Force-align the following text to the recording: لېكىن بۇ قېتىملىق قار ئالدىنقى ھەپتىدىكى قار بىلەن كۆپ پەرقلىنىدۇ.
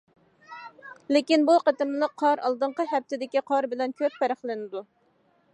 لېكىن 1.15 1.43
بۇ 1.49 1.57
قېتىملىق 1.67 2.15
قار 2.23 2.43
ئالدىنقى 2.47 2.89
ھەپتىدىكى 2.97 3.47
قار 3.53 3.71
بىلەن 3.75 3.97
كۆپ 4.03 4.21
پەرقلىنىدۇ. 4.25 4.87